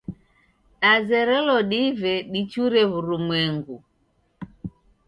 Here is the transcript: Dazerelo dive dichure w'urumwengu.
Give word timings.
Dazerelo 0.81 1.57
dive 1.71 2.13
dichure 2.33 2.81
w'urumwengu. 2.91 3.77